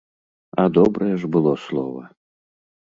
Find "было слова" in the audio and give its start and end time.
1.37-2.03